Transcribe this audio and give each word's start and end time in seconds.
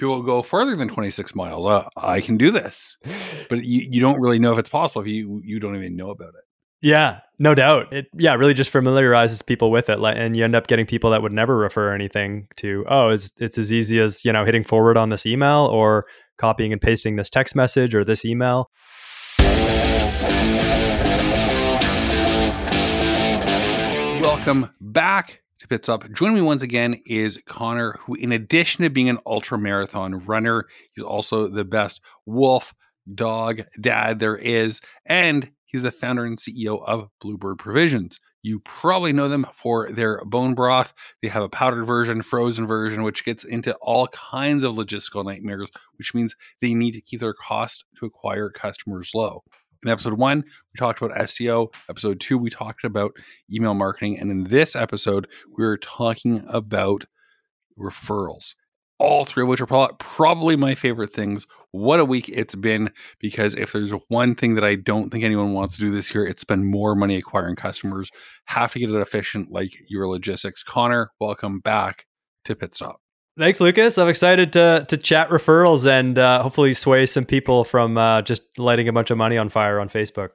people 0.00 0.22
go 0.22 0.42
further 0.42 0.74
than 0.74 0.88
26 0.88 1.34
miles. 1.34 1.66
Uh, 1.66 1.86
I 1.96 2.20
can 2.20 2.36
do 2.36 2.50
this, 2.50 2.96
but 3.48 3.62
you, 3.62 3.86
you 3.90 4.00
don't 4.00 4.18
really 4.18 4.38
know 4.38 4.52
if 4.52 4.58
it's 4.58 4.70
possible 4.70 5.02
if 5.02 5.08
you 5.08 5.40
you 5.44 5.60
don't 5.60 5.76
even 5.76 5.94
know 5.94 6.10
about 6.10 6.30
it. 6.30 6.44
Yeah, 6.82 7.20
no 7.38 7.54
doubt. 7.54 7.92
It 7.92 8.06
yeah, 8.14 8.34
really 8.34 8.54
just 8.54 8.70
familiarizes 8.70 9.42
people 9.42 9.70
with 9.70 9.90
it, 9.90 10.00
and 10.00 10.34
you 10.34 10.44
end 10.44 10.56
up 10.56 10.66
getting 10.66 10.86
people 10.86 11.10
that 11.10 11.22
would 11.22 11.32
never 11.32 11.56
refer 11.56 11.94
anything 11.94 12.48
to. 12.56 12.84
Oh, 12.88 13.10
it's 13.10 13.32
it's 13.38 13.58
as 13.58 13.72
easy 13.72 14.00
as 14.00 14.24
you 14.24 14.32
know 14.32 14.44
hitting 14.46 14.64
forward 14.64 14.96
on 14.96 15.10
this 15.10 15.26
email 15.26 15.68
or 15.70 16.06
copying 16.38 16.72
and 16.72 16.80
pasting 16.80 17.16
this 17.16 17.28
text 17.28 17.54
message 17.54 17.94
or 17.94 18.02
this 18.02 18.24
email. 18.24 18.70
Welcome 24.22 24.70
back 24.80 25.42
to 25.70 25.92
Up. 25.92 26.10
Joining 26.12 26.34
me 26.34 26.42
once 26.42 26.64
again 26.64 27.00
is 27.06 27.40
Connor, 27.46 27.96
who, 28.00 28.14
in 28.16 28.32
addition 28.32 28.82
to 28.82 28.90
being 28.90 29.08
an 29.08 29.20
ultra 29.24 29.56
marathon 29.56 30.18
runner, 30.18 30.66
he's 30.94 31.04
also 31.04 31.46
the 31.46 31.64
best 31.64 32.00
wolf 32.26 32.74
dog 33.14 33.62
dad 33.80 34.18
there 34.18 34.36
is, 34.36 34.80
and 35.06 35.52
he's 35.66 35.82
the 35.82 35.92
founder 35.92 36.24
and 36.24 36.38
CEO 36.38 36.82
of 36.84 37.08
Bluebird 37.20 37.58
Provisions. 37.58 38.18
You 38.42 38.58
probably 38.60 39.12
know 39.12 39.28
them 39.28 39.46
for 39.54 39.92
their 39.92 40.24
bone 40.24 40.54
broth. 40.54 40.92
They 41.22 41.28
have 41.28 41.44
a 41.44 41.48
powdered 41.48 41.84
version, 41.84 42.22
frozen 42.22 42.66
version, 42.66 43.04
which 43.04 43.24
gets 43.24 43.44
into 43.44 43.74
all 43.76 44.08
kinds 44.08 44.64
of 44.64 44.74
logistical 44.74 45.24
nightmares, 45.24 45.70
which 45.98 46.14
means 46.14 46.34
they 46.60 46.74
need 46.74 46.92
to 46.92 47.00
keep 47.00 47.20
their 47.20 47.34
cost 47.34 47.84
to 48.00 48.06
acquire 48.06 48.50
customers 48.50 49.12
low. 49.14 49.44
In 49.82 49.90
episode 49.90 50.14
one, 50.14 50.42
we 50.42 50.78
talked 50.78 51.00
about 51.00 51.16
SEO. 51.18 51.72
Episode 51.88 52.20
two, 52.20 52.36
we 52.36 52.50
talked 52.50 52.84
about 52.84 53.12
email 53.52 53.72
marketing. 53.72 54.18
And 54.18 54.30
in 54.30 54.44
this 54.44 54.76
episode, 54.76 55.26
we're 55.56 55.78
talking 55.78 56.44
about 56.48 57.04
referrals. 57.78 58.54
All 58.98 59.24
three 59.24 59.44
of 59.44 59.48
which 59.48 59.62
are 59.62 59.92
probably 59.98 60.56
my 60.56 60.74
favorite 60.74 61.14
things. 61.14 61.46
What 61.70 62.00
a 62.00 62.04
week 62.04 62.28
it's 62.28 62.54
been 62.54 62.90
because 63.18 63.54
if 63.54 63.72
there's 63.72 63.92
one 64.08 64.34
thing 64.34 64.56
that 64.56 64.64
I 64.64 64.74
don't 64.74 65.08
think 65.08 65.24
anyone 65.24 65.54
wants 65.54 65.76
to 65.76 65.80
do 65.80 65.90
this 65.90 66.14
year, 66.14 66.26
it's 66.26 66.42
spend 66.42 66.66
more 66.66 66.94
money 66.94 67.16
acquiring 67.16 67.56
customers. 67.56 68.10
Have 68.44 68.72
to 68.72 68.78
get 68.78 68.90
it 68.90 68.96
efficient 68.96 69.50
like 69.50 69.70
your 69.88 70.06
logistics. 70.06 70.62
Connor, 70.62 71.10
welcome 71.18 71.60
back 71.60 72.04
to 72.44 72.54
Pit 72.54 72.74
Stop. 72.74 73.00
Thanks, 73.40 73.58
Lucas. 73.58 73.96
I'm 73.96 74.10
excited 74.10 74.52
to 74.52 74.84
to 74.86 74.98
chat 74.98 75.30
referrals 75.30 75.86
and 75.90 76.18
uh, 76.18 76.42
hopefully 76.42 76.74
sway 76.74 77.06
some 77.06 77.24
people 77.24 77.64
from 77.64 77.96
uh, 77.96 78.20
just 78.20 78.42
lighting 78.58 78.86
a 78.86 78.92
bunch 78.92 79.10
of 79.10 79.16
money 79.16 79.38
on 79.38 79.48
fire 79.48 79.80
on 79.80 79.88
Facebook. 79.88 80.32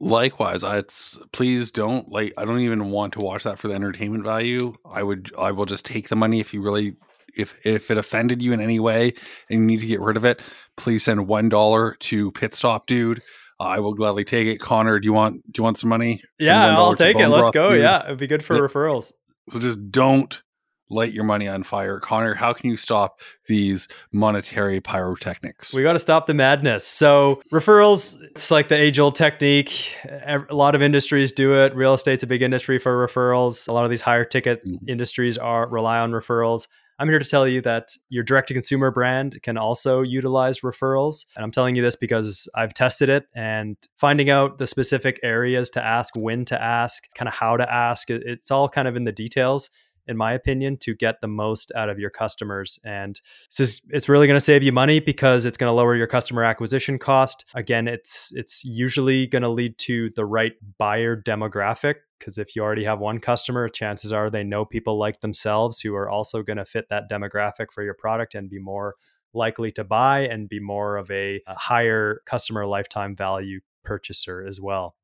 Likewise, 0.00 0.62
it's 0.62 1.18
please 1.32 1.70
don't 1.70 2.10
like. 2.10 2.34
I 2.36 2.44
don't 2.44 2.60
even 2.60 2.90
want 2.90 3.14
to 3.14 3.20
watch 3.20 3.44
that 3.44 3.58
for 3.58 3.68
the 3.68 3.74
entertainment 3.74 4.22
value. 4.22 4.74
I 4.84 5.02
would. 5.02 5.32
I 5.38 5.50
will 5.50 5.64
just 5.64 5.86
take 5.86 6.10
the 6.10 6.16
money 6.16 6.38
if 6.38 6.52
you 6.52 6.60
really. 6.60 6.96
If 7.34 7.64
if 7.64 7.90
it 7.90 7.96
offended 7.96 8.42
you 8.42 8.52
in 8.52 8.60
any 8.60 8.80
way 8.80 9.14
and 9.48 9.60
you 9.60 9.66
need 9.66 9.80
to 9.80 9.86
get 9.86 10.02
rid 10.02 10.18
of 10.18 10.26
it, 10.26 10.42
please 10.76 11.04
send 11.04 11.26
one 11.26 11.48
dollar 11.48 11.94
to 12.00 12.32
Pit 12.32 12.54
Stop 12.54 12.86
Dude. 12.86 13.22
I 13.58 13.80
will 13.80 13.94
gladly 13.94 14.24
take 14.24 14.46
it. 14.46 14.60
Connor, 14.60 15.00
do 15.00 15.06
you 15.06 15.14
want 15.14 15.36
do 15.50 15.60
you 15.60 15.64
want 15.64 15.78
some 15.78 15.88
money? 15.88 16.20
Yeah, 16.38 16.76
I'll 16.76 16.96
take 16.96 17.16
it. 17.16 17.28
Let's 17.28 17.48
go. 17.48 17.70
Dude. 17.70 17.80
Yeah, 17.80 18.04
it'd 18.04 18.18
be 18.18 18.26
good 18.26 18.44
for 18.44 18.56
yeah. 18.56 18.60
referrals. 18.60 19.14
So 19.48 19.58
just 19.58 19.90
don't 19.90 20.42
light 20.90 21.12
your 21.12 21.24
money 21.24 21.48
on 21.48 21.62
fire. 21.62 21.98
Connor, 22.00 22.34
how 22.34 22.52
can 22.52 22.70
you 22.70 22.76
stop 22.76 23.20
these 23.46 23.88
monetary 24.12 24.80
pyrotechnics? 24.80 25.74
We 25.74 25.82
got 25.82 25.94
to 25.94 25.98
stop 25.98 26.26
the 26.26 26.34
madness. 26.34 26.86
So, 26.86 27.42
referrals, 27.52 28.20
it's 28.22 28.50
like 28.50 28.68
the 28.68 28.76
age 28.76 28.98
old 28.98 29.16
technique. 29.16 29.94
A 30.26 30.54
lot 30.54 30.74
of 30.74 30.82
industries 30.82 31.32
do 31.32 31.54
it. 31.54 31.74
Real 31.74 31.94
estate's 31.94 32.22
a 32.22 32.26
big 32.26 32.42
industry 32.42 32.78
for 32.78 33.06
referrals. 33.06 33.68
A 33.68 33.72
lot 33.72 33.84
of 33.84 33.90
these 33.90 34.00
higher 34.00 34.24
ticket 34.24 34.64
mm-hmm. 34.64 34.88
industries 34.88 35.36
are 35.38 35.68
rely 35.68 35.98
on 35.98 36.12
referrals. 36.12 36.68
I'm 36.98 37.08
here 37.10 37.18
to 37.18 37.28
tell 37.28 37.46
you 37.46 37.60
that 37.60 37.90
your 38.08 38.24
direct 38.24 38.48
to 38.48 38.54
consumer 38.54 38.90
brand 38.90 39.38
can 39.42 39.58
also 39.58 40.00
utilize 40.00 40.60
referrals. 40.60 41.26
And 41.36 41.44
I'm 41.44 41.52
telling 41.52 41.76
you 41.76 41.82
this 41.82 41.96
because 41.96 42.48
I've 42.54 42.72
tested 42.72 43.10
it 43.10 43.26
and 43.34 43.76
finding 43.98 44.30
out 44.30 44.56
the 44.56 44.66
specific 44.66 45.20
areas 45.22 45.68
to 45.70 45.84
ask, 45.84 46.16
when 46.16 46.46
to 46.46 46.62
ask, 46.62 47.06
kind 47.14 47.28
of 47.28 47.34
how 47.34 47.58
to 47.58 47.70
ask. 47.70 48.08
It's 48.08 48.50
all 48.50 48.68
kind 48.68 48.88
of 48.88 48.96
in 48.96 49.04
the 49.04 49.12
details 49.12 49.68
in 50.06 50.16
my 50.16 50.32
opinion, 50.32 50.76
to 50.78 50.94
get 50.94 51.20
the 51.20 51.28
most 51.28 51.72
out 51.74 51.88
of 51.88 51.98
your 51.98 52.10
customers. 52.10 52.78
And 52.84 53.20
this 53.50 53.60
is, 53.60 53.82
it's 53.90 54.08
really 54.08 54.26
going 54.26 54.38
to 54.38 54.44
save 54.44 54.62
you 54.62 54.72
money 54.72 55.00
because 55.00 55.44
it's 55.44 55.56
going 55.56 55.68
to 55.68 55.74
lower 55.74 55.96
your 55.96 56.06
customer 56.06 56.44
acquisition 56.44 56.98
cost. 56.98 57.44
Again, 57.54 57.88
it's 57.88 58.32
it's 58.34 58.64
usually 58.64 59.26
going 59.26 59.42
to 59.42 59.48
lead 59.48 59.78
to 59.78 60.10
the 60.16 60.24
right 60.24 60.52
buyer 60.78 61.20
demographic 61.20 61.96
because 62.18 62.38
if 62.38 62.56
you 62.56 62.62
already 62.62 62.84
have 62.84 62.98
one 62.98 63.18
customer, 63.18 63.68
chances 63.68 64.12
are 64.12 64.30
they 64.30 64.44
know 64.44 64.64
people 64.64 64.98
like 64.98 65.20
themselves 65.20 65.80
who 65.80 65.94
are 65.94 66.08
also 66.08 66.42
going 66.42 66.56
to 66.56 66.64
fit 66.64 66.88
that 66.88 67.10
demographic 67.10 67.70
for 67.72 67.82
your 67.82 67.94
product 67.94 68.34
and 68.34 68.48
be 68.48 68.58
more 68.58 68.94
likely 69.34 69.70
to 69.72 69.84
buy 69.84 70.20
and 70.20 70.48
be 70.48 70.60
more 70.60 70.96
of 70.96 71.10
a, 71.10 71.40
a 71.46 71.54
higher 71.54 72.22
customer 72.26 72.66
lifetime 72.66 73.14
value 73.14 73.60
purchaser 73.84 74.44
as 74.46 74.60
well. 74.60 74.96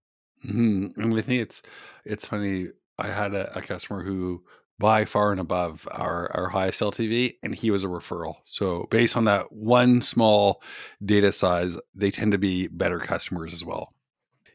Mm-hmm. 0.45 1.01
And 1.01 1.13
with 1.13 1.27
think 1.27 1.43
it's 1.43 1.63
it's 2.05 2.27
funny. 2.27 2.69
I 2.99 3.09
had 3.09 3.35
a, 3.35 3.57
a 3.57 3.63
customer 3.63 4.03
who 4.03 4.43
by 4.83 5.05
far 5.05 5.31
and 5.31 5.41
above 5.41 5.87
our, 5.93 6.29
our 6.35 6.49
highest 6.49 6.81
LTV, 6.81 7.37
and 7.45 7.55
he 7.55 7.71
was 7.71 7.85
a 7.85 7.87
referral. 7.87 8.35
So, 8.43 8.89
based 8.91 9.17
on 9.17 9.25
that 9.27 9.53
one 9.53 10.03
small 10.03 10.61
data 11.05 11.33
size, 11.33 11.79
they 11.95 12.11
tend 12.11 12.33
to 12.33 12.39
be 12.39 12.67
better 12.67 12.99
customers 12.99 13.55
as 13.55 13.65
well. 13.65 13.95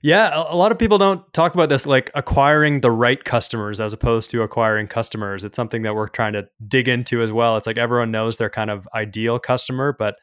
Yeah, 0.03 0.31
a 0.35 0.55
lot 0.55 0.73
of 0.73 0.77
people 0.77 0.97
don't 0.97 1.21
talk 1.33 1.53
about 1.53 1.69
this 1.69 1.85
like 1.85 2.11
acquiring 2.13 2.81
the 2.81 2.91
right 2.91 3.23
customers 3.23 3.79
as 3.79 3.93
opposed 3.93 4.29
to 4.31 4.43
acquiring 4.43 4.87
customers. 4.87 5.45
It's 5.45 5.55
something 5.55 5.83
that 5.83 5.95
we're 5.95 6.09
trying 6.09 6.33
to 6.33 6.47
dig 6.67 6.89
into 6.89 7.23
as 7.23 7.31
well. 7.31 7.55
It's 7.55 7.65
like 7.65 7.77
everyone 7.77 8.11
knows 8.11 8.35
their 8.35 8.49
kind 8.49 8.69
of 8.69 8.87
ideal 8.93 9.39
customer, 9.39 9.95
but 9.97 10.15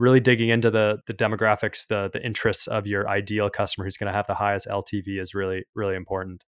really 0.00 0.20
digging 0.20 0.48
into 0.48 0.70
the 0.70 0.98
the 1.06 1.14
demographics, 1.14 1.86
the 1.86 2.10
the 2.12 2.24
interests 2.24 2.66
of 2.66 2.88
your 2.88 3.08
ideal 3.08 3.48
customer 3.48 3.84
who's 3.86 3.96
going 3.96 4.12
to 4.12 4.16
have 4.16 4.26
the 4.26 4.34
highest 4.34 4.66
LTV 4.66 5.20
is 5.20 5.32
really 5.32 5.64
really 5.74 5.94
important. 5.94 6.44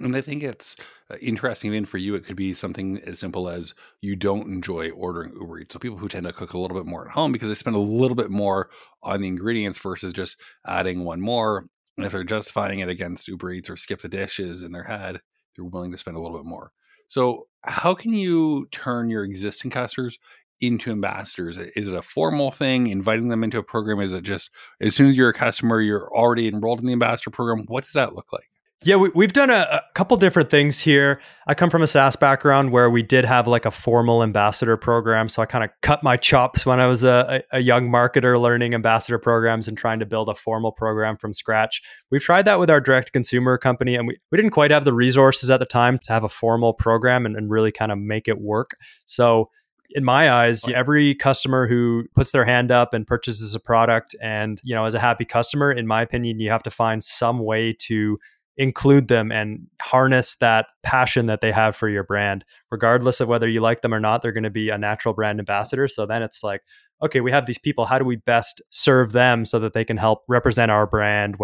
And 0.00 0.14
I 0.14 0.20
think 0.20 0.42
it's 0.42 0.76
uh, 1.10 1.16
interesting, 1.20 1.72
even 1.72 1.84
for 1.84 1.98
you, 1.98 2.14
it 2.14 2.24
could 2.24 2.36
be 2.36 2.54
something 2.54 3.00
as 3.04 3.18
simple 3.18 3.48
as 3.48 3.74
you 4.00 4.14
don't 4.14 4.48
enjoy 4.48 4.90
ordering 4.90 5.32
Uber 5.32 5.60
Eats. 5.60 5.72
So 5.72 5.80
people 5.80 5.98
who 5.98 6.08
tend 6.08 6.26
to 6.26 6.32
cook 6.32 6.52
a 6.52 6.58
little 6.58 6.76
bit 6.76 6.86
more 6.86 7.06
at 7.06 7.12
home 7.12 7.32
because 7.32 7.48
they 7.48 7.54
spend 7.54 7.74
a 7.74 7.80
little 7.80 8.14
bit 8.14 8.30
more 8.30 8.70
on 9.02 9.20
the 9.20 9.28
ingredients 9.28 9.78
versus 9.78 10.12
just 10.12 10.40
adding 10.66 11.04
one 11.04 11.20
more. 11.20 11.66
And 11.96 12.06
if 12.06 12.12
they're 12.12 12.22
justifying 12.22 12.78
it 12.78 12.88
against 12.88 13.26
Uber 13.26 13.52
Eats 13.52 13.70
or 13.70 13.74
SkipTheDishes 13.74 14.64
in 14.64 14.70
their 14.70 14.84
head, 14.84 15.20
they're 15.56 15.64
willing 15.64 15.90
to 15.90 15.98
spend 15.98 16.16
a 16.16 16.20
little 16.20 16.36
bit 16.36 16.46
more. 16.46 16.70
So 17.08 17.48
how 17.64 17.94
can 17.94 18.12
you 18.12 18.68
turn 18.70 19.10
your 19.10 19.24
existing 19.24 19.72
customers 19.72 20.18
into 20.60 20.92
ambassadors? 20.92 21.58
Is 21.58 21.88
it 21.88 21.94
a 21.94 22.02
formal 22.02 22.52
thing, 22.52 22.86
inviting 22.86 23.28
them 23.28 23.42
into 23.42 23.58
a 23.58 23.64
program? 23.64 24.00
Is 24.00 24.12
it 24.12 24.22
just 24.22 24.50
as 24.80 24.94
soon 24.94 25.08
as 25.08 25.16
you're 25.16 25.30
a 25.30 25.34
customer, 25.34 25.80
you're 25.80 26.08
already 26.14 26.46
enrolled 26.46 26.80
in 26.80 26.86
the 26.86 26.92
ambassador 26.92 27.30
program? 27.30 27.64
What 27.66 27.84
does 27.84 27.94
that 27.94 28.14
look 28.14 28.32
like? 28.32 28.48
Yeah, 28.84 28.94
we, 28.94 29.24
have 29.24 29.32
done 29.32 29.50
a, 29.50 29.54
a, 29.54 29.82
couple 29.94 30.16
different 30.18 30.50
things 30.50 30.78
here. 30.78 31.20
I 31.48 31.54
come 31.54 31.68
from 31.68 31.82
a 31.82 31.86
SaaS 31.88 32.14
background 32.14 32.70
where 32.70 32.88
we 32.88 33.02
did 33.02 33.24
have 33.24 33.48
like 33.48 33.64
a 33.64 33.72
formal 33.72 34.22
ambassador 34.22 34.76
program. 34.76 35.28
So 35.28 35.42
I 35.42 35.46
kind 35.46 35.64
of 35.64 35.70
cut 35.82 36.04
my 36.04 36.16
chops 36.16 36.64
when 36.64 36.78
I 36.78 36.86
was 36.86 37.02
a, 37.02 37.42
a, 37.50 37.58
young 37.58 37.88
marketer 37.88 38.40
learning 38.40 38.74
ambassador 38.74 39.18
programs 39.18 39.66
and 39.66 39.76
trying 39.76 39.98
to 39.98 40.06
build 40.06 40.28
a 40.28 40.34
formal 40.36 40.70
program 40.70 41.16
from 41.16 41.34
scratch. 41.34 41.82
We've 42.12 42.22
tried 42.22 42.44
that 42.44 42.60
with 42.60 42.70
our 42.70 42.80
direct 42.80 43.12
consumer 43.12 43.58
company, 43.58 43.96
and 43.96 44.06
we, 44.06 44.16
we 44.30 44.38
didn't 44.38 44.52
quite 44.52 44.70
have 44.70 44.84
the 44.84 44.94
resources 44.94 45.50
at 45.50 45.58
the 45.58 45.66
time 45.66 45.98
to 46.04 46.12
have 46.12 46.22
a 46.22 46.28
formal 46.28 46.72
program 46.72 47.26
and, 47.26 47.34
and 47.34 47.50
really 47.50 47.72
kind 47.72 47.90
of 47.90 47.98
make 47.98 48.28
it 48.28 48.40
work. 48.40 48.76
So 49.06 49.50
in 49.90 50.04
my 50.04 50.30
eyes 50.30 50.68
every 50.68 51.14
customer 51.14 51.66
who 51.66 52.04
puts 52.14 52.30
their 52.30 52.44
hand 52.44 52.70
up 52.70 52.92
and 52.92 53.06
purchases 53.06 53.54
a 53.54 53.60
product 53.60 54.14
and 54.20 54.60
you 54.62 54.74
know 54.74 54.84
as 54.84 54.92
a 54.92 55.00
happy 55.00 55.24
customer 55.24 55.72
in 55.72 55.86
my 55.86 56.02
opinion 56.02 56.38
you 56.38 56.50
have 56.50 56.62
to 56.62 56.70
find 56.70 57.02
some 57.02 57.38
way 57.38 57.72
to 57.72 58.18
include 58.58 59.08
them 59.08 59.32
and 59.32 59.66
harness 59.80 60.34
that 60.36 60.66
passion 60.82 61.26
that 61.26 61.40
they 61.40 61.52
have 61.52 61.74
for 61.74 61.88
your 61.88 62.02
brand. 62.04 62.44
Regardless 62.70 63.20
of 63.20 63.28
whether 63.28 63.48
you 63.48 63.60
like 63.60 63.80
them 63.80 63.94
or 63.94 64.00
not 64.00 64.20
they're 64.20 64.32
going 64.32 64.44
to 64.44 64.50
be 64.50 64.68
a 64.68 64.76
natural 64.76 65.14
brand 65.14 65.38
ambassador. 65.38 65.88
So 65.88 66.04
then 66.04 66.22
it's 66.22 66.42
like 66.42 66.62
okay 67.02 67.20
we 67.20 67.30
have 67.30 67.46
these 67.46 67.58
people. 67.58 67.86
How 67.86 67.98
do 67.98 68.04
we 68.04 68.16
best 68.16 68.60
serve 68.70 69.12
them 69.12 69.44
so 69.44 69.60
that 69.60 69.72
they 69.72 69.84
can 69.84 69.96
help 69.96 70.24
represent 70.28 70.70
our 70.70 70.86
brand 70.86 71.36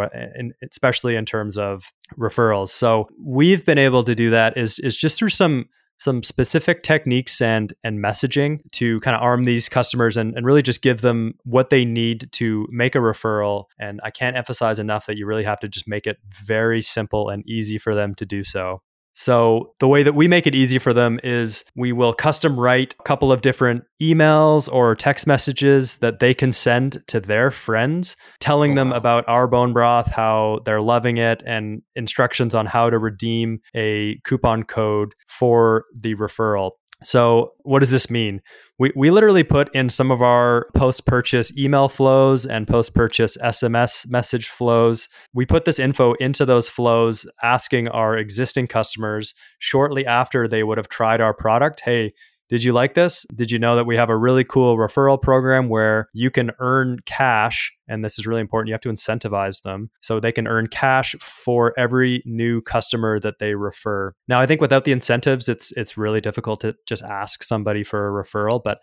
especially 0.71 1.17
in 1.17 1.25
terms 1.25 1.57
of 1.57 1.93
referrals? 2.19 2.71
So 2.71 3.09
we've 3.19 3.65
been 3.65 3.79
able 3.79 4.05
to 4.05 4.15
do 4.15 4.31
that 4.31 4.59
is 4.59 4.79
is 4.81 4.97
just 4.97 5.17
through 5.17 5.31
some 5.31 5.67
some 5.99 6.23
specific 6.23 6.83
techniques 6.83 7.41
and 7.41 7.73
and 7.83 7.99
messaging 7.99 8.61
to 8.73 9.01
kind 9.01 9.17
of 9.17 9.23
arm 9.23 9.45
these 9.45 9.69
customers 9.69 10.17
and, 10.17 10.37
and 10.37 10.45
really 10.45 10.63
just 10.63 10.83
give 10.83 11.01
them 11.01 11.35
what 11.45 11.71
they 11.71 11.85
need 11.85 12.31
to 12.33 12.67
make 12.71 12.95
a 12.95 12.99
referral. 12.99 13.65
And 13.79 14.01
I 14.03 14.11
can't 14.11 14.37
emphasize 14.37 14.79
enough 14.79 15.07
that 15.07 15.17
you 15.17 15.27
really 15.27 15.45
have 15.45 15.61
to 15.61 15.69
just 15.69 15.89
make 15.89 16.07
it 16.07 16.19
very 16.45 16.83
simple 16.83 17.29
and 17.29 17.49
easy 17.49 17.79
for 17.79 17.95
them 17.95 18.15
to 18.17 18.27
do 18.27 18.45
so. 18.45 18.83
So, 19.15 19.75
the 19.79 19.87
way 19.87 20.03
that 20.03 20.15
we 20.15 20.27
make 20.27 20.47
it 20.47 20.57
easy 20.57 20.79
for 20.79 20.93
them 20.93 21.21
is 21.23 21.65
we 21.77 21.93
will 21.93 22.13
custom 22.13 22.59
write 22.59 22.97
a 22.99 23.03
couple 23.05 23.31
of 23.31 23.43
different 23.43 23.85
emails 24.03 24.71
or 24.73 24.97
text 24.97 25.27
messages 25.27 25.99
that 25.99 26.19
they 26.19 26.35
can 26.35 26.53
send 26.53 27.03
to 27.07 27.21
their 27.21 27.53
friends, 27.53 28.17
telling 28.41 28.73
oh, 28.73 28.75
them 28.75 28.91
wow. 28.91 28.97
about 28.97 29.25
our 29.29 29.47
bone 29.47 29.73
broth, 29.73 30.11
how 30.11 30.59
they're 30.65 30.81
loving 30.81 31.17
it, 31.17 31.43
and 31.47 31.83
instructions 31.95 32.57
on 32.57 32.67
how 32.67 32.91
to 32.91 32.99
redeem 32.99 33.61
a 33.75 34.19
coupon 34.25 34.65
code 34.65 35.15
for 35.29 35.85
the 36.03 36.17
referral. 36.17 36.73
So, 37.05 37.53
what 37.63 37.81
does 37.81 37.91
this 37.91 38.11
mean? 38.11 38.41
We, 38.79 38.93
we 38.97 39.11
literally 39.11 39.45
put 39.45 39.73
in 39.75 39.89
some 39.89 40.11
of 40.11 40.21
our 40.21 40.67
post 40.75 41.07
purchase 41.07 41.57
email 41.57 41.89
flows 41.89 42.45
and 42.45 42.67
post 42.67 42.95
purchase 42.95 43.37
SMS 43.37 44.09
message 44.09 44.49
flows. 44.49 45.09
We 45.33 45.47
put 45.47 45.65
this 45.65 45.79
info 45.79 46.15
into 46.15 46.45
those 46.45 46.69
flows, 46.69 47.27
asking 47.43 47.89
our 47.89 48.17
existing 48.17 48.67
customers 48.67 49.35
shortly 49.59 50.05
after 50.05 50.49
they 50.49 50.65
would 50.65 50.79
have 50.79 50.89
tried 50.89 51.21
our 51.21 51.35
product, 51.35 51.83
hey, 51.85 52.15
did 52.49 52.63
you 52.63 52.73
like 52.73 52.95
this? 52.95 53.25
Did 53.35 53.51
you 53.51 53.59
know 53.59 53.77
that 53.77 53.87
we 53.87 53.97
have 53.97 54.11
a 54.11 54.17
really 54.17 54.45
cool 54.45 54.77
referral 54.77 55.21
program 55.21 55.69
where 55.69 56.09
you 56.13 56.31
can 56.31 56.51
earn 56.59 56.99
cash? 57.07 57.73
And 57.89 58.05
this 58.05 58.19
is 58.19 58.27
really 58.27 58.41
important. 58.41 58.69
You 58.69 58.75
have 58.75 58.81
to 58.83 58.91
incentivize 58.91 59.63
them 59.63 59.91
so 60.03 60.21
they 60.21 60.33
can 60.33 60.47
earn 60.47 60.67
cash 60.67 61.15
for 61.21 61.73
every 61.79 62.23
new 62.27 62.61
customer 62.61 63.19
that 63.21 63.39
they 63.39 63.55
refer. 63.55 64.15
Now, 64.29 64.41
I 64.41 64.47
think 64.47 64.61
without 64.61 64.85
the 64.85 64.93
incentives, 64.93 65.49
it's 65.49 65.73
it's 65.73 65.97
really 65.97 66.21
difficult 66.21 66.61
to 66.61 66.77
just 66.87 67.03
ask 67.03 67.43
somebody 67.43 67.83
for 67.83 68.09
a 68.09 68.25
referral. 68.25 68.61
But 68.63 68.79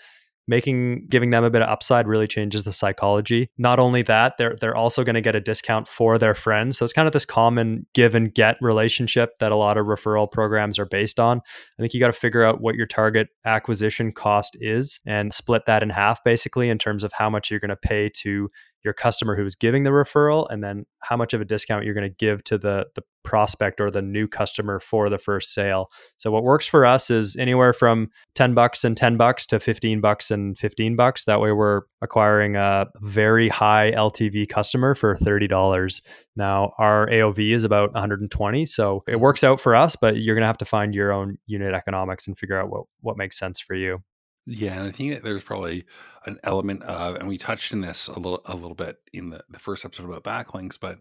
making 0.48 1.08
giving 1.10 1.30
them 1.30 1.44
a 1.44 1.50
bit 1.50 1.62
of 1.62 1.70
upside 1.70 2.08
really 2.08 2.28
changes 2.28 2.64
the 2.64 2.74
psychology. 2.74 3.50
Not 3.58 3.80
only 3.80 4.02
that, 4.04 4.38
they're 4.38 4.56
they're 4.60 4.76
also 4.76 5.04
going 5.04 5.16
to 5.16 5.22
get 5.22 5.36
a 5.36 5.40
discount 5.40 5.88
for 5.88 6.18
their 6.18 6.36
friends. 6.36 6.78
So 6.78 6.86
it's 6.86 6.94
kind 6.94 7.08
of 7.08 7.14
this 7.14 7.26
common 7.26 7.86
give 7.94 8.16
and 8.16 8.34
get 8.34 8.58
relationship 8.62 9.38
that 9.40 9.52
a 9.52 9.56
lot 9.56 9.78
of 9.78 9.86
referral 9.86 10.32
programs 10.32 10.80
are 10.80 10.86
based 10.86 11.20
on. 11.20 11.42
I 11.78 11.82
think 11.82 11.94
you 11.94 12.00
got 12.00 12.08
to 12.08 12.14
figure 12.14 12.44
out 12.44 12.62
what 12.62 12.76
your 12.76 12.88
target 12.88 13.28
acquisition 13.46 14.12
cost 14.12 14.58
is 14.60 15.00
and 15.06 15.34
split 15.34 15.64
that 15.68 15.84
in 15.84 15.90
half 15.90 16.24
basically 16.24 16.70
in 16.70 16.78
terms 16.78 17.04
of 17.04 17.12
how 17.14 17.30
much 17.30 17.50
you're 17.50 17.60
going 17.60 17.70
to 17.70 17.76
pay 17.76 18.10
to 18.22 18.50
your 18.84 18.94
customer 18.94 19.36
who 19.36 19.46
is 19.46 19.56
giving 19.56 19.84
the 19.84 19.90
referral 19.90 20.48
and 20.50 20.64
then 20.64 20.86
how 21.00 21.18
much 21.18 21.34
of 21.34 21.42
a 21.42 21.46
discount 21.46 21.86
you're 21.86 21.94
going 21.94 22.10
to 22.10 22.16
give 22.18 22.44
to 22.46 22.58
the 22.58 22.86
the 22.96 23.04
prospect 23.24 23.80
or 23.80 23.92
the 23.92 24.02
new 24.02 24.28
customer 24.28 24.80
for 24.80 25.10
the 25.10 25.18
first 25.18 25.54
sale. 25.54 25.88
So 26.18 26.32
what 26.32 26.44
works 26.44 26.68
for 26.68 26.86
us 26.86 27.10
is 27.10 27.36
anywhere 27.36 27.74
from 27.74 28.10
10 28.36 28.54
bucks 28.54 28.84
and 28.84 28.98
10 28.98 29.18
bucks 29.18 29.46
to 29.48 29.60
15 29.60 30.02
bucks 30.02 30.32
and 30.32 30.58
15 30.58 30.96
bucks. 30.96 31.26
That 31.26 31.40
way 31.40 31.52
we're 31.52 31.82
acquiring 32.02 32.56
a 32.56 32.88
very 33.02 33.50
high 33.50 33.92
LTV 33.92 34.50
customer 34.50 34.96
for 34.96 35.16
$30. 35.16 36.02
Now 36.36 36.74
our 36.78 37.08
AOV 37.08 37.52
is 37.52 37.64
about 37.64 37.94
120, 37.94 38.66
so 38.66 39.04
it 39.08 39.20
works 39.20 39.44
out 39.44 39.60
for 39.60 39.76
us, 39.76 39.96
but 39.96 40.18
you're 40.18 40.36
going 40.36 40.44
to 40.44 40.48
have 40.48 40.58
to 40.60 40.66
find 40.66 40.96
your 40.96 41.12
own 41.12 41.38
unit 41.46 41.74
economics 41.74 42.28
and 42.28 42.38
figure 42.38 42.60
out 42.60 42.70
what 42.70 42.86
what 43.02 43.18
makes 43.18 43.38
sense 43.38 43.60
for 43.60 43.76
you. 43.76 44.02
Yeah, 44.48 44.74
and 44.74 44.88
I 44.88 44.92
think 44.92 45.14
that 45.14 45.24
there's 45.24 45.44
probably 45.44 45.86
an 46.26 46.40
element 46.44 46.82
of, 46.84 47.16
and 47.16 47.28
we 47.28 47.38
touched 47.38 47.74
in 47.74 47.82
this 47.82 48.08
a 48.08 48.20
little 48.20 48.42
a 48.46 48.56
little 48.56 48.76
bit 48.76 48.98
in 49.14 49.30
the, 49.30 49.44
the 49.50 49.60
first 49.60 49.86
episode 49.86 50.06
about 50.10 50.24
backlinks, 50.24 50.80
but 50.80 51.00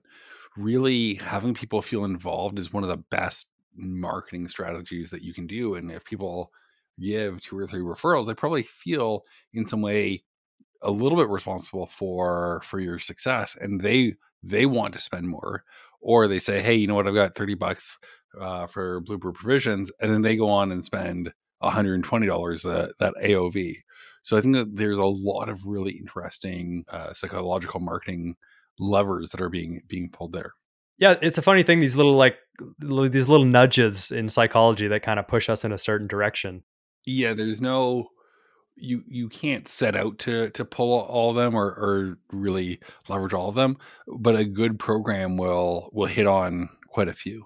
really 0.56 1.14
having 1.14 1.54
people 1.54 1.80
feel 1.80 2.04
involved 2.04 2.58
is 2.58 2.72
one 2.72 2.82
of 2.82 2.90
the 2.90 2.98
best 2.98 3.46
marketing 3.74 4.46
strategies 4.48 5.10
that 5.10 5.22
you 5.22 5.32
can 5.32 5.46
do. 5.46 5.74
And 5.74 5.90
if 5.90 6.04
people 6.04 6.52
give 7.00 7.40
two 7.40 7.56
or 7.58 7.66
three 7.66 7.80
referrals, 7.80 8.26
they 8.26 8.34
probably 8.34 8.62
feel 8.62 9.22
in 9.54 9.66
some 9.66 9.80
way 9.80 10.22
a 10.82 10.90
little 10.90 11.18
bit 11.18 11.28
responsible 11.28 11.86
for 11.86 12.60
for 12.64 12.80
your 12.80 12.98
success, 12.98 13.56
and 13.60 13.80
they 13.80 14.14
they 14.42 14.66
want 14.66 14.94
to 14.94 15.00
spend 15.00 15.28
more, 15.28 15.64
or 16.00 16.28
they 16.28 16.38
say, 16.38 16.60
hey, 16.60 16.74
you 16.74 16.86
know 16.86 16.94
what, 16.94 17.08
I've 17.08 17.14
got 17.14 17.34
thirty 17.34 17.54
bucks 17.54 17.98
uh, 18.40 18.66
for 18.66 19.00
Bluebird 19.00 19.34
provisions, 19.34 19.90
and 20.00 20.10
then 20.12 20.22
they 20.22 20.36
go 20.36 20.48
on 20.50 20.72
and 20.72 20.84
spend 20.84 21.32
$120 21.62 22.62
that, 22.62 22.94
that 22.98 23.14
AOV. 23.22 23.76
So 24.22 24.36
I 24.36 24.40
think 24.40 24.54
that 24.54 24.76
there's 24.76 24.98
a 24.98 25.04
lot 25.04 25.48
of 25.48 25.66
really 25.66 25.92
interesting 25.92 26.84
uh, 26.88 27.12
psychological 27.12 27.80
marketing 27.80 28.36
levers 28.78 29.30
that 29.30 29.40
are 29.40 29.48
being 29.48 29.82
being 29.86 30.10
pulled 30.10 30.32
there. 30.32 30.52
Yeah, 30.98 31.16
it's 31.22 31.38
a 31.38 31.42
funny 31.42 31.62
thing. 31.62 31.80
These 31.80 31.96
little 31.96 32.12
like 32.12 32.36
these 32.78 33.28
little 33.28 33.46
nudges 33.46 34.12
in 34.12 34.28
psychology 34.28 34.88
that 34.88 35.02
kind 35.02 35.18
of 35.18 35.28
push 35.28 35.48
us 35.48 35.64
in 35.64 35.72
a 35.72 35.78
certain 35.78 36.06
direction. 36.06 36.62
Yeah, 37.06 37.32
there's 37.32 37.62
no 37.62 38.08
you 38.76 39.02
you 39.06 39.28
can't 39.28 39.68
set 39.68 39.96
out 39.96 40.18
to 40.20 40.50
to 40.50 40.64
pull 40.64 41.00
all 41.00 41.30
of 41.30 41.36
them 41.36 41.54
or 41.54 41.66
or 41.66 42.18
really 42.32 42.80
leverage 43.08 43.34
all 43.34 43.48
of 43.48 43.54
them, 43.54 43.78
but 44.06 44.36
a 44.36 44.44
good 44.44 44.78
program 44.78 45.36
will 45.36 45.90
will 45.92 46.06
hit 46.06 46.26
on 46.26 46.68
quite 46.88 47.08
a 47.08 47.14
few. 47.14 47.44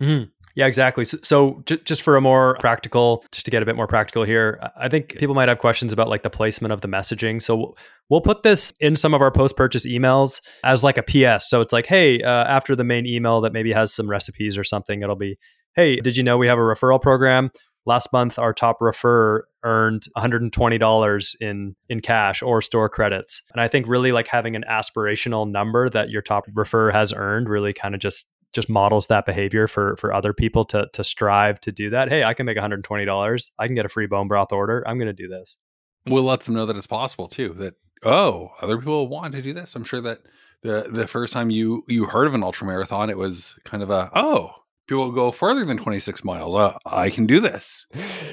Mm-hmm. 0.00 0.30
Yeah, 0.56 0.66
exactly. 0.66 1.04
So, 1.04 1.18
so 1.22 1.62
j- 1.66 1.80
just 1.84 2.00
for 2.00 2.16
a 2.16 2.20
more 2.22 2.56
practical, 2.60 3.24
just 3.30 3.44
to 3.44 3.50
get 3.50 3.62
a 3.62 3.66
bit 3.66 3.76
more 3.76 3.86
practical 3.86 4.24
here, 4.24 4.58
I 4.80 4.88
think 4.88 5.16
people 5.18 5.34
might 5.34 5.50
have 5.50 5.58
questions 5.58 5.92
about 5.92 6.08
like 6.08 6.22
the 6.22 6.30
placement 6.30 6.72
of 6.72 6.80
the 6.80 6.88
messaging. 6.88 7.42
So 7.42 7.74
we'll 8.08 8.22
put 8.22 8.42
this 8.42 8.72
in 8.80 8.96
some 8.96 9.12
of 9.12 9.20
our 9.20 9.30
post-purchase 9.30 9.86
emails 9.86 10.40
as 10.64 10.82
like 10.82 10.96
a 10.96 11.02
PS. 11.02 11.50
So 11.50 11.60
it's 11.60 11.74
like, 11.74 11.84
hey, 11.84 12.22
uh, 12.22 12.44
after 12.44 12.74
the 12.74 12.84
main 12.84 13.06
email 13.06 13.42
that 13.42 13.52
maybe 13.52 13.70
has 13.72 13.94
some 13.94 14.08
recipes 14.08 14.56
or 14.56 14.64
something, 14.64 15.02
it'll 15.02 15.14
be, 15.14 15.36
hey, 15.76 15.96
did 16.00 16.16
you 16.16 16.22
know 16.22 16.38
we 16.38 16.46
have 16.46 16.58
a 16.58 16.62
referral 16.62 17.02
program? 17.02 17.50
Last 17.84 18.12
month, 18.12 18.38
our 18.38 18.54
top 18.54 18.78
refer 18.80 19.44
earned 19.62 20.06
$120 20.16 21.36
in 21.40 21.76
in 21.88 22.00
cash 22.00 22.42
or 22.42 22.62
store 22.62 22.88
credits. 22.88 23.42
And 23.52 23.60
I 23.60 23.68
think 23.68 23.86
really 23.86 24.10
like 24.10 24.26
having 24.26 24.56
an 24.56 24.64
aspirational 24.68 25.48
number 25.48 25.88
that 25.90 26.10
your 26.10 26.22
top 26.22 26.46
refer 26.54 26.90
has 26.90 27.12
earned 27.12 27.48
really 27.48 27.72
kind 27.72 27.94
of 27.94 28.00
just 28.00 28.26
just 28.52 28.68
models 28.68 29.06
that 29.08 29.26
behavior 29.26 29.66
for 29.66 29.96
for 29.96 30.12
other 30.12 30.32
people 30.32 30.64
to 30.66 30.86
to 30.92 31.04
strive 31.04 31.60
to 31.62 31.72
do 31.72 31.90
that. 31.90 32.08
Hey, 32.08 32.24
I 32.24 32.34
can 32.34 32.46
make 32.46 32.56
$120. 32.56 33.50
I 33.58 33.66
can 33.66 33.74
get 33.74 33.86
a 33.86 33.90
free 33.90 34.06
bone 34.06 34.28
broth 34.28 34.52
order. 34.52 34.82
I'm 34.86 34.98
going 34.98 35.06
to 35.06 35.12
do 35.12 35.28
this. 35.28 35.58
We'll 36.06 36.24
let 36.24 36.40
them 36.40 36.54
know 36.54 36.66
that 36.66 36.76
it's 36.76 36.86
possible 36.86 37.28
too. 37.28 37.54
That 37.54 37.74
oh, 38.04 38.50
other 38.60 38.78
people 38.78 39.08
want 39.08 39.32
to 39.32 39.42
do 39.42 39.52
this. 39.52 39.74
I'm 39.74 39.84
sure 39.84 40.00
that 40.00 40.20
the 40.62 40.88
the 40.90 41.06
first 41.06 41.32
time 41.32 41.50
you 41.50 41.84
you 41.88 42.06
heard 42.06 42.26
of 42.26 42.34
an 42.34 42.42
ultra 42.42 42.66
marathon, 42.66 43.10
it 43.10 43.18
was 43.18 43.54
kind 43.64 43.82
of 43.82 43.90
a 43.90 44.10
oh, 44.14 44.52
people 44.86 45.10
go 45.12 45.30
further 45.30 45.64
than 45.64 45.76
26 45.76 46.24
miles. 46.24 46.54
Uh, 46.54 46.76
I 46.86 47.10
can 47.10 47.26
do 47.26 47.40
this, 47.40 47.86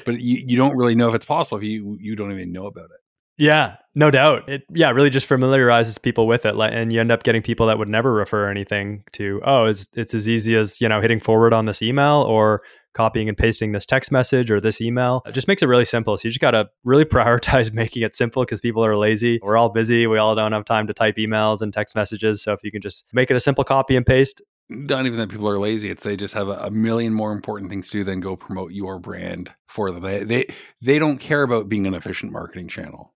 but 0.06 0.20
you, 0.20 0.44
you 0.48 0.58
don't 0.58 0.78
really 0.78 0.96
know 0.96 1.10
if 1.10 1.16
it's 1.16 1.26
possible 1.26 1.58
if 1.58 1.64
you 1.64 1.98
you 2.00 2.16
don't 2.16 2.32
even 2.32 2.52
know 2.52 2.68
about 2.68 2.86
it. 2.86 3.02
Yeah, 3.38 3.78
no 3.96 4.10
doubt. 4.10 4.50
It 4.50 4.64
yeah, 4.74 4.92
really 4.92 5.10
just 5.10 5.28
familiarizes 5.28 5.98
people 5.98 6.28
with 6.28 6.46
it, 6.46 6.56
and 6.58 6.92
you 6.92 7.00
end 7.00 7.12
up 7.12 7.24
getting 7.24 7.42
people 7.42 7.68
that 7.68 7.78
would 7.78 7.88
never 7.90 8.14
refer 8.14 8.50
anything 8.50 9.04
to. 9.14 9.42
Oh, 9.46 9.66
it's 9.66 9.88
it's 9.96 10.14
as 10.14 10.28
easy 10.28 10.56
as 10.56 10.82
you 10.82 10.90
know 10.90 11.02
hitting 11.02 11.20
forward 11.20 11.54
on 11.54 11.66
this 11.66 11.82
email 11.82 12.26
or 12.28 12.62
copying 12.94 13.28
and 13.28 13.38
pasting 13.38 13.72
this 13.72 13.86
text 13.86 14.12
message 14.12 14.50
or 14.52 14.60
this 14.60 14.80
email. 14.80 15.22
It 15.26 15.34
just 15.34 15.48
makes 15.48 15.62
it 15.62 15.68
really 15.68 15.86
simple. 15.86 16.18
So 16.18 16.28
you 16.28 16.32
just 16.32 16.42
got 16.42 16.52
to 16.52 16.70
really 16.84 17.06
prioritize 17.06 17.74
making 17.74 18.04
it 18.04 18.16
simple 18.16 18.44
because 18.44 18.62
people 18.62 18.86
are 18.86 18.96
lazy. 18.96 19.40
We're 19.42 19.58
all 19.58 19.70
busy. 19.70 20.08
We 20.08 20.18
all 20.18 20.36
don't 20.36 20.52
have 20.52 20.66
time 20.66 20.88
to 20.88 20.94
type 20.94 21.16
emails 21.18 21.62
and 21.62 21.74
text 21.74 21.96
messages. 21.96 22.44
So 22.44 22.54
if 22.54 22.64
you 22.64 22.72
can 22.72 22.82
just 22.82 23.06
make 23.14 23.32
it 23.32 23.38
a 23.38 23.40
simple 23.40 23.64
copy 23.64 23.96
and 23.96 24.06
paste, 24.06 24.42
not 24.70 25.06
even 25.06 25.20
that 25.20 25.30
people 25.30 25.50
are 25.50 25.60
lazy 25.60 25.90
it's 25.90 26.04
they 26.04 26.16
just 26.16 26.34
have 26.34 26.48
a, 26.48 26.54
a, 26.54 26.72
million 26.72 27.14
more 27.14 27.34
important 27.34 27.70
things 27.70 27.90
to 27.90 27.98
do 27.98 28.04
than 28.04 28.22
go 28.22 28.36
promote 28.36 28.72
your 28.72 28.98
brand 28.98 29.52
for 29.68 29.92
them 29.92 30.02
they, 30.02 30.24
they 30.24 30.48
they 30.82 30.98
don't 30.98 31.18
care 31.18 31.44
about 31.44 31.68
being 31.68 31.86
an 31.86 31.94
efficient 31.94 32.32
marketing 32.32 32.68
channel 32.68 33.14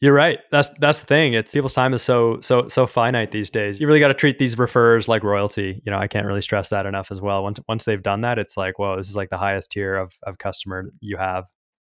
you're 0.00 0.14
right. 0.14 0.38
That's 0.50 0.68
that's 0.78 0.98
the 0.98 1.06
thing. 1.06 1.34
It's 1.34 1.52
people's 1.52 1.74
time 1.74 1.92
is 1.92 2.02
so 2.02 2.40
so 2.40 2.68
so 2.68 2.86
finite 2.86 3.32
these 3.32 3.50
days. 3.50 3.78
You 3.78 3.86
really 3.86 4.00
got 4.00 4.08
to 4.08 4.14
treat 4.14 4.38
these 4.38 4.56
refers 4.58 5.08
like 5.08 5.22
royalty. 5.22 5.82
You 5.84 5.92
know, 5.92 5.98
I 5.98 6.08
can't 6.08 6.26
really 6.26 6.42
stress 6.42 6.70
that 6.70 6.86
enough 6.86 7.10
as 7.10 7.20
well. 7.20 7.42
Once 7.42 7.60
once 7.68 7.84
they've 7.84 8.02
done 8.02 8.22
that, 8.22 8.38
it's 8.38 8.56
like, 8.56 8.78
whoa, 8.78 8.96
this 8.96 9.10
is 9.10 9.16
like 9.16 9.28
the 9.28 9.36
highest 9.36 9.70
tier 9.70 9.96
of 9.96 10.16
of 10.22 10.38
customer 10.38 10.90
you 11.00 11.18
have. 11.18 11.44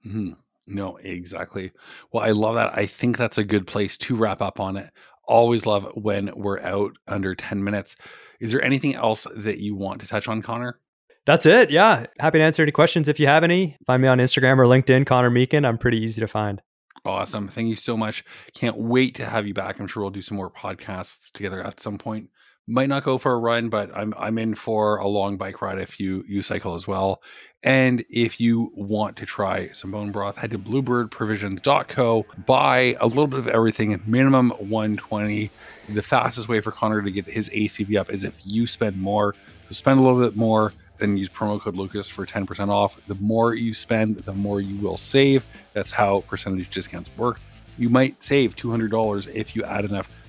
Mm-hmm. 0.06 0.32
No, 0.68 0.98
exactly. 0.98 1.72
Well, 2.12 2.24
I 2.24 2.32
love 2.32 2.56
that. 2.56 2.78
I 2.78 2.86
think 2.86 3.18
that's 3.18 3.38
a 3.38 3.44
good 3.44 3.66
place 3.66 3.98
to 4.00 4.16
wrap 4.16 4.42
up 4.42 4.60
on 4.60 4.78
it. 4.78 4.92
Always 5.26 5.66
love 5.66 5.90
when 5.96 6.32
we're 6.36 6.60
out 6.60 6.96
under 7.08 7.34
10 7.34 7.64
minutes. 7.64 7.96
Is 8.40 8.52
there 8.52 8.64
anything 8.64 8.96
else 8.96 9.26
that 9.36 9.60
you 9.60 9.76
want 9.76 10.02
to 10.02 10.08
touch 10.08 10.28
on, 10.28 10.42
Connor? 10.42 10.80
That's 11.26 11.46
it. 11.46 11.70
Yeah. 11.70 12.06
Happy 12.20 12.40
to 12.40 12.44
answer 12.44 12.64
any 12.64 12.72
questions 12.72 13.08
if 13.08 13.20
you 13.20 13.28
have 13.28 13.44
any. 13.44 13.78
Find 13.86 14.02
me 14.02 14.08
on 14.08 14.18
Instagram 14.18 14.58
or 14.58 14.66
LinkedIn, 14.66 15.06
Connor 15.06 15.30
Meekin. 15.30 15.66
I'm 15.66 15.78
pretty 15.78 16.00
easy 16.00 16.22
to 16.22 16.28
find. 16.28 16.62
Awesome. 17.06 17.48
Thank 17.48 17.68
you 17.70 17.76
so 17.76 17.98
much. 17.98 18.24
Can't 18.54 18.78
wait 18.78 19.16
to 19.16 19.26
have 19.26 19.48
you 19.48 19.54
back. 19.54 19.80
I'm 19.80 19.88
sure 19.88 20.02
we'll 20.04 20.12
do 20.12 20.22
some 20.22 20.38
more 20.38 20.52
podcasts 20.52 21.32
together 21.32 21.64
at 21.64 21.80
some 21.80 21.98
point. 21.98 22.30
Might 22.68 22.90
not 22.90 23.04
go 23.04 23.18
for 23.18 23.34
a 23.34 23.38
run, 23.38 23.70
but 23.70 23.92
I'm 23.96 24.14
I'm 24.18 24.38
in 24.38 24.56
for 24.56 24.98
a 24.98 25.08
long 25.08 25.38
bike 25.38 25.62
ride 25.62 25.80
if 25.80 26.00
you 26.00 26.24
you 26.28 26.42
cycle 26.42 26.76
as 26.76 26.88
well. 26.88 27.22
And 27.64 28.04
if 28.10 28.40
you 28.40 28.72
want 28.76 29.18
to 29.18 29.26
try 29.26 29.68
some 29.70 29.92
bone 29.92 30.12
broth, 30.12 30.38
head 30.38 30.52
to 30.52 30.60
bluebirdprovisions.co, 30.60 32.26
buy 32.46 32.96
a 33.00 33.08
little 33.08 33.28
bit 33.28 33.40
of 33.40 33.48
everything, 33.48 34.02
minimum 34.06 34.52
120. 34.52 35.50
The 35.90 36.02
fastest 36.02 36.48
way 36.48 36.62
for 36.62 36.72
Connor 36.72 37.02
to 37.02 37.12
get 37.12 37.28
his 37.28 37.50
ACV 37.50 38.00
up 38.00 38.10
is 38.10 38.24
if 38.24 38.40
you 38.46 38.66
spend 38.66 38.98
more. 38.98 39.36
So 39.68 39.74
spend 39.74 40.00
a 40.00 40.04
little 40.04 40.20
bit 40.20 40.36
more, 40.36 40.74
then 40.98 41.18
use 41.18 41.30
promo 41.30 41.60
code 41.60 41.76
Lucas 41.76 42.10
for 42.10 42.26
10% 42.26 42.70
off. 42.70 42.98
The 43.08 43.16
more 43.16 43.54
you 43.54 43.74
spend, 43.74 44.18
the 44.18 44.34
more 44.34 44.62
you 44.62 44.78
will 44.78 44.98
save. 44.98 45.46
That's 45.74 45.92
how 45.92 46.22
percentage 46.22 46.70
discounts 46.70 47.10
work. 47.18 47.40
You 47.78 47.90
might 47.90 48.22
save 48.24 48.56
$200 48.56 49.34
if 49.34 49.56
you 49.56 49.64
add 49.64 49.86
enough 49.86 50.10